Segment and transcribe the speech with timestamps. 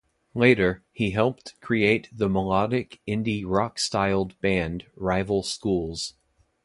[0.33, 6.15] Later, he helped create the melodic indie rock-styled band Rival Schools.